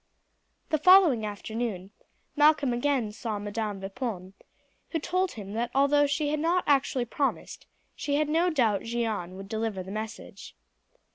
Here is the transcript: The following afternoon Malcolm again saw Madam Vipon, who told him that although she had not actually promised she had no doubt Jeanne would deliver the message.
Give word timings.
The 0.71 0.79
following 0.79 1.27
afternoon 1.27 1.91
Malcolm 2.35 2.73
again 2.73 3.11
saw 3.11 3.37
Madam 3.37 3.81
Vipon, 3.81 4.33
who 4.89 4.97
told 4.99 5.33
him 5.33 5.53
that 5.53 5.69
although 5.75 6.07
she 6.07 6.29
had 6.29 6.39
not 6.39 6.63
actually 6.65 7.05
promised 7.05 7.67
she 7.95 8.15
had 8.15 8.27
no 8.27 8.49
doubt 8.49 8.81
Jeanne 8.81 9.35
would 9.35 9.47
deliver 9.47 9.83
the 9.83 9.91
message. 9.91 10.55